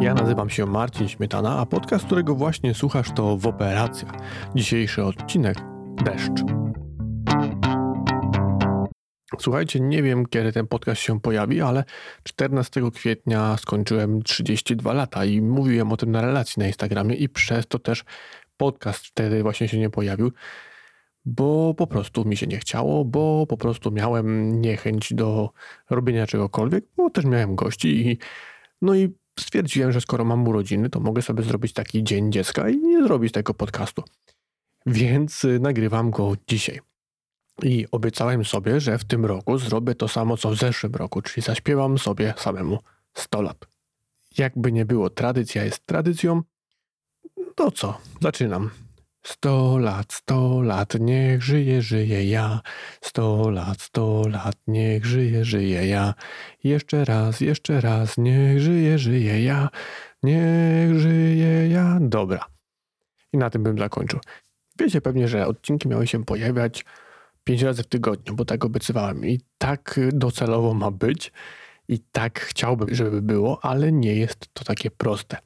[0.00, 4.12] Ja nazywam się Marcin Śmietana, a podcast, którego właśnie słuchasz to w Operacja.
[4.54, 5.56] Dzisiejszy odcinek
[6.04, 6.42] Deszcz.
[9.38, 11.84] Słuchajcie, nie wiem kiedy ten podcast się pojawi, ale
[12.22, 17.66] 14 kwietnia skończyłem 32 lata i mówiłem o tym na relacji na Instagramie i przez
[17.66, 18.04] to też
[18.56, 20.32] podcast wtedy właśnie się nie pojawił,
[21.24, 25.50] bo po prostu mi się nie chciało, bo po prostu miałem niechęć do
[25.90, 28.18] robienia czegokolwiek, bo też miałem gości i
[28.82, 32.76] no i stwierdziłem, że skoro mam urodziny, to mogę sobie zrobić taki dzień dziecka i
[32.76, 34.02] nie zrobić tego podcastu.
[34.86, 36.80] Więc y, nagrywam go dzisiaj.
[37.62, 41.42] I obiecałem sobie, że w tym roku zrobię to samo co w zeszłym roku, czyli
[41.42, 42.78] zaśpiewam sobie samemu
[43.14, 43.66] 100 lat.
[44.38, 46.42] Jakby nie było, tradycja jest tradycją.
[47.54, 47.98] To co?
[48.20, 48.70] Zaczynam.
[49.22, 52.60] Sto lat, sto lat, niech żyje, żyje ja.
[53.00, 56.14] Sto lat, sto lat, niech żyje, żyje ja.
[56.64, 59.68] Jeszcze raz, jeszcze raz, niech żyje, żyje ja.
[60.22, 61.98] Niech żyje ja.
[62.00, 62.46] Dobra.
[63.32, 64.20] I na tym bym zakończył.
[64.78, 66.84] Wiecie pewnie, że odcinki miały się pojawiać
[67.44, 69.26] pięć razy w tygodniu, bo tak obiecywałem.
[69.26, 71.32] I tak docelowo ma być.
[71.88, 75.36] I tak chciałbym, żeby było, ale nie jest to takie proste.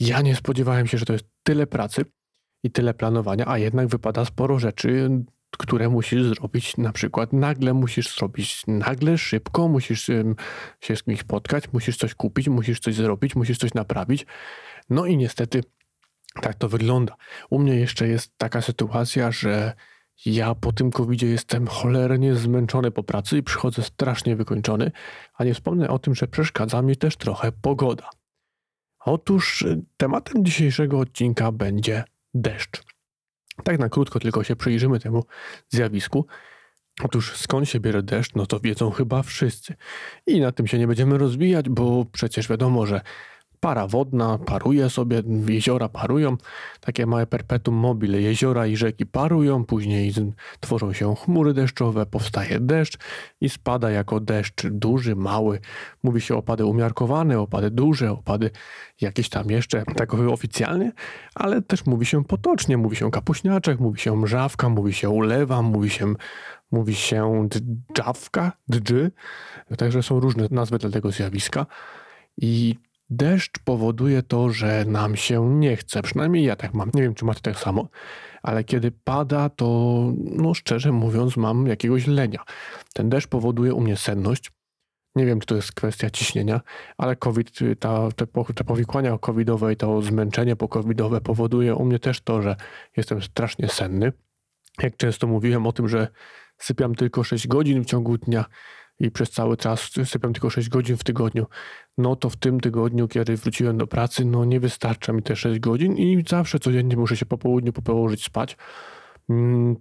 [0.00, 2.04] Ja nie spodziewałem się, że to jest tyle pracy
[2.66, 5.10] i tyle planowania, a jednak wypada sporo rzeczy,
[5.58, 6.76] które musisz zrobić.
[6.76, 10.10] Na przykład nagle musisz zrobić, nagle, szybko, musisz
[10.80, 14.26] się z kimś spotkać, musisz coś kupić, musisz coś zrobić, musisz coś naprawić.
[14.90, 15.64] No i niestety
[16.42, 17.16] tak to wygląda.
[17.50, 19.72] U mnie jeszcze jest taka sytuacja, że
[20.26, 24.90] ja po tym covid jestem cholernie zmęczony po pracy i przychodzę strasznie wykończony,
[25.34, 28.10] a nie wspomnę o tym, że przeszkadza mi też trochę pogoda.
[28.98, 29.64] Otóż
[29.96, 32.04] tematem dzisiejszego odcinka będzie
[32.40, 32.82] deszcz.
[33.64, 35.24] Tak na krótko tylko się przyjrzymy temu
[35.68, 36.26] zjawisku.
[37.02, 39.74] Otóż skąd się bierze deszcz, no to wiedzą chyba wszyscy.
[40.26, 43.00] I na tym się nie będziemy rozwijać, bo przecież wiadomo, że
[43.66, 46.36] para wodna paruje sobie, jeziora parują,
[46.80, 50.12] takie małe perpetuum mobile, jeziora i rzeki parują, później
[50.60, 52.98] tworzą się chmury deszczowe, powstaje deszcz
[53.40, 55.60] i spada jako deszcz duży, mały.
[56.02, 58.50] Mówi się opady umiarkowane, opady duże, opady
[59.00, 60.92] jakieś tam jeszcze tak oficjalnie,
[61.34, 65.90] ale też mówi się potocznie, mówi się kapuśniaczek, mówi się mrzawka, mówi się ulewa, mówi
[65.90, 66.14] się
[66.70, 67.48] mówi się
[67.94, 69.10] dżawka, dży,
[69.78, 71.66] także są różne nazwy dla tego zjawiska.
[72.36, 72.74] I
[73.10, 76.02] Deszcz powoduje to, że nam się nie chce.
[76.02, 76.90] Przynajmniej ja tak mam.
[76.94, 77.88] Nie wiem, czy macie tak samo,
[78.42, 79.66] ale kiedy pada, to
[80.16, 82.44] no szczerze mówiąc, mam jakiegoś lenia.
[82.94, 84.52] Ten deszcz powoduje u mnie senność.
[85.16, 86.60] Nie wiem, czy to jest kwestia ciśnienia,
[86.98, 92.20] ale COVID, ta, te, te powikłania covidowe i to zmęczenie pokowidowe powoduje u mnie też
[92.20, 92.56] to, że
[92.96, 94.12] jestem strasznie senny.
[94.82, 96.08] Jak często mówiłem o tym, że
[96.58, 98.44] sypiam tylko 6 godzin w ciągu dnia,
[99.00, 101.46] i przez cały czas sypiam tylko 6 godzin w tygodniu,
[101.98, 105.60] no to w tym tygodniu, kiedy wróciłem do pracy, no nie wystarcza mi te 6
[105.60, 108.56] godzin i zawsze codziennie muszę się po południu położyć spać.
[109.28, 109.76] Bo mm,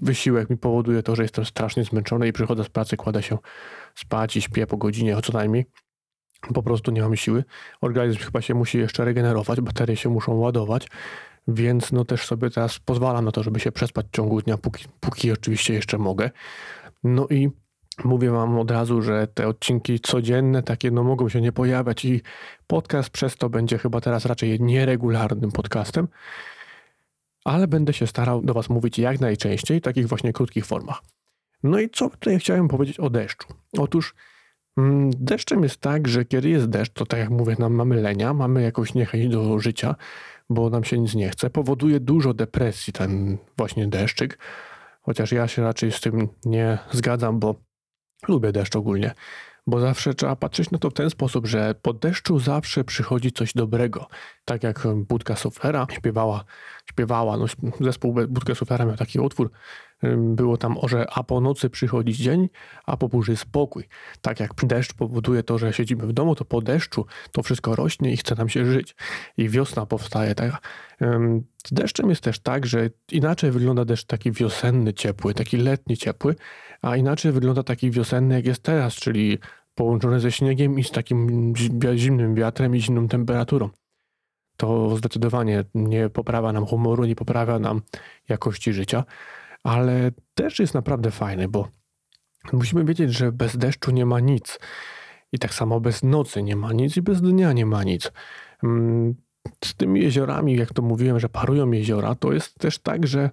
[0.00, 3.38] wysiłek mi powoduje to, że jestem strasznie zmęczony i przychodzę z pracy, kładę się
[3.94, 5.66] spać i śpię po godzinie co najmniej.
[6.54, 7.44] Po prostu nie mam siły.
[7.80, 10.88] Organizm chyba się musi jeszcze regenerować, baterie się muszą ładować,
[11.48, 14.84] więc no też sobie teraz pozwalam na to, żeby się przespać w ciągu dnia, póki,
[15.00, 16.30] póki oczywiście jeszcze mogę.
[17.04, 17.50] No i
[18.04, 22.22] Mówię wam od razu, że te odcinki codzienne takie no mogą się nie pojawiać i
[22.66, 26.08] podcast przez to będzie chyba teraz raczej nieregularnym podcastem,
[27.44, 31.02] ale będę się starał do was mówić jak najczęściej w takich właśnie krótkich formach.
[31.62, 33.48] No i co tutaj chciałem powiedzieć o deszczu?
[33.78, 34.14] Otóż
[34.78, 38.34] mm, deszczem jest tak, że kiedy jest deszcz, to tak jak mówię, nam mamy lenia,
[38.34, 39.94] mamy jakąś niechęć do życia,
[40.50, 41.50] bo nam się nic nie chce.
[41.50, 44.38] Powoduje dużo depresji ten właśnie deszczyk,
[45.02, 47.54] chociaż ja się raczej z tym nie zgadzam, bo
[48.28, 49.14] Lubię deszcz ogólnie,
[49.66, 53.52] bo zawsze trzeba patrzeć na to w ten sposób, że po deszczu zawsze przychodzi coś
[53.52, 54.06] dobrego.
[54.44, 56.44] Tak jak Budka Sofera śpiewała,
[56.90, 57.46] śpiewała no,
[57.80, 59.50] zespół Budka Sofera miał taki utwór,
[60.16, 62.48] było tam, że a po nocy przychodzi dzień,
[62.86, 63.84] a po burzy spokój.
[64.20, 68.12] Tak jak deszcz powoduje to, że siedzimy w domu, to po deszczu to wszystko rośnie
[68.12, 68.96] i chce nam się żyć.
[69.36, 70.34] I wiosna powstaje.
[70.34, 70.68] Tak?
[71.66, 76.34] Z deszczem jest też tak, że inaczej wygląda deszcz taki wiosenny, ciepły, taki letni, ciepły,
[76.82, 79.38] a inaczej wygląda taki wiosenny, jak jest teraz, czyli
[79.74, 81.52] połączony ze śniegiem i z takim
[81.94, 83.70] zimnym wiatrem i zimną temperaturą.
[84.56, 87.82] To zdecydowanie nie poprawia nam humoru, nie poprawia nam
[88.28, 89.04] jakości życia
[89.64, 91.68] ale też jest naprawdę fajny, bo
[92.52, 94.58] musimy wiedzieć, że bez deszczu nie ma nic.
[95.32, 98.12] I tak samo bez nocy nie ma nic i bez dnia nie ma nic.
[98.64, 99.14] Mm,
[99.64, 103.30] z tymi jeziorami, jak to mówiłem, że parują jeziora, to jest też tak, że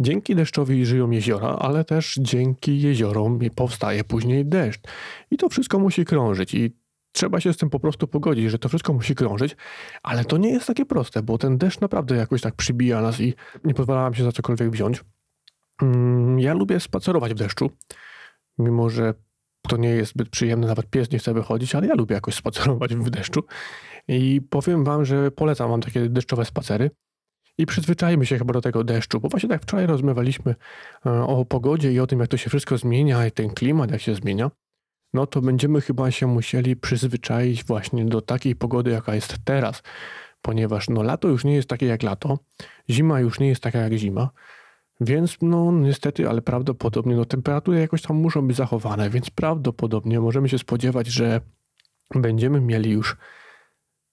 [0.00, 4.80] dzięki deszczowi żyją jeziora, ale też dzięki jeziorom powstaje później deszcz.
[5.30, 6.54] I to wszystko musi krążyć.
[6.54, 6.76] I
[7.12, 9.56] trzeba się z tym po prostu pogodzić, że to wszystko musi krążyć,
[10.02, 13.34] ale to nie jest takie proste, bo ten deszcz naprawdę jakoś tak przybija nas i
[13.64, 15.04] nie pozwala nam się za cokolwiek wziąć.
[15.82, 17.70] Mm, Ja lubię spacerować w deszczu,
[18.58, 19.14] mimo że
[19.68, 22.94] to nie jest zbyt przyjemne, nawet pies nie chce wychodzić, ale ja lubię jakoś spacerować
[22.94, 23.44] w deszczu.
[24.08, 26.90] I powiem wam, że polecam wam takie deszczowe spacery.
[27.58, 30.54] I przyzwyczajmy się chyba do tego deszczu, bo właśnie tak wczoraj rozmawialiśmy
[31.06, 34.00] e, o pogodzie i o tym, jak to się wszystko zmienia i ten klimat, jak
[34.00, 34.50] się zmienia.
[35.12, 39.82] No to będziemy chyba się musieli przyzwyczaić właśnie do takiej pogody, jaka jest teraz,
[40.42, 42.38] ponieważ no lato już nie jest takie jak lato,
[42.90, 44.30] zima już nie jest taka jak zima,
[45.00, 50.48] więc no niestety, ale prawdopodobnie no temperatury jakoś tam muszą być zachowane, więc prawdopodobnie możemy
[50.48, 51.40] się spodziewać, że
[52.14, 53.16] będziemy mieli już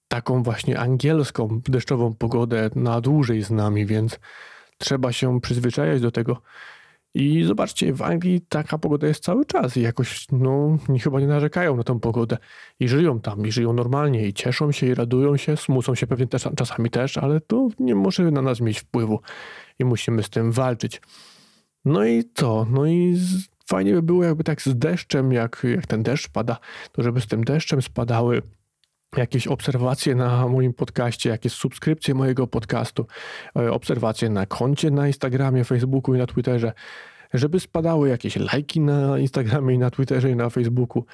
[0.07, 4.19] taką właśnie angielską deszczową pogodę na dłużej z nami, więc
[4.77, 6.41] trzeba się przyzwyczajać do tego.
[7.13, 11.77] I zobaczcie, w Anglii taka pogoda jest cały czas i jakoś, no, chyba nie narzekają
[11.77, 12.37] na tą pogodę
[12.79, 16.27] i żyją tam, i żyją normalnie, i cieszą się, i radują się, smucą się pewnie
[16.27, 19.19] też, czasami też, ale to nie może na nas mieć wpływu
[19.79, 21.01] i musimy z tym walczyć.
[21.85, 22.65] No i co?
[22.69, 26.57] No i z, fajnie by było jakby tak z deszczem, jak, jak ten deszcz pada,
[26.91, 28.41] to żeby z tym deszczem spadały
[29.17, 33.05] jakieś obserwacje na moim podcaście, jakieś subskrypcje mojego podcastu,
[33.55, 36.73] e, obserwacje na koncie na Instagramie, Facebooku i na Twitterze,
[37.33, 41.05] żeby spadały jakieś lajki na Instagramie i na Twitterze i na Facebooku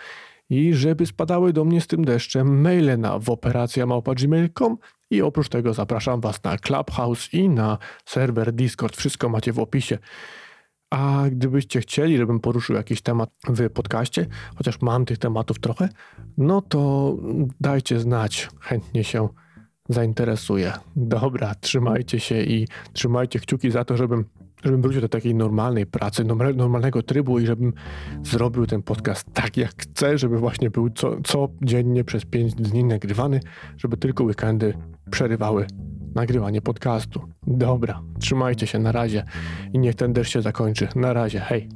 [0.50, 4.78] i żeby spadały do mnie z tym deszczem maile na woperacja.gmail.com
[5.12, 8.98] i oprócz tego zapraszam Was na Clubhouse i na serwer Discord.
[8.98, 9.98] Wszystko macie w opisie.
[10.90, 14.26] A gdybyście chcieli, żebym poruszył jakiś temat w podcaście,
[14.56, 15.90] chociaż mam tych tematów trochę,
[16.38, 17.14] no to
[17.60, 19.30] dajcie znać, chętnie się
[19.90, 20.74] zainteresuję.
[20.96, 24.26] Dobra, trzymajcie się i trzymajcie kciuki za to, żebym,
[24.64, 27.74] żebym wrócił do takiej normalnej pracy, normal- normalnego trybu i żebym
[28.24, 33.40] zrobił ten podcast tak jak chcę, żeby właśnie był co, codziennie przez 5 dni nagrywany,
[33.78, 34.74] żeby tylko weekendy
[35.12, 35.68] przerywały
[36.18, 37.22] nagrywanie podcastu.
[37.48, 39.24] Dobra, trzymajcie się, na razie
[39.74, 40.88] i niech ten deszcz się zakończy.
[40.96, 41.70] Na razie, hej.